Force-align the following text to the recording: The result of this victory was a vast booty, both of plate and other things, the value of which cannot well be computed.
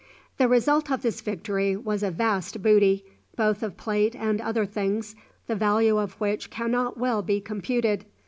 The 0.39 0.47
result 0.47 0.89
of 0.91 1.03
this 1.03 1.21
victory 1.21 1.77
was 1.77 2.01
a 2.01 2.09
vast 2.09 2.63
booty, 2.63 3.05
both 3.35 3.61
of 3.61 3.77
plate 3.77 4.15
and 4.15 4.41
other 4.41 4.65
things, 4.65 5.13
the 5.45 5.53
value 5.55 5.97
of 5.99 6.13
which 6.13 6.49
cannot 6.49 6.97
well 6.97 7.21
be 7.21 7.39
computed. 7.39 8.05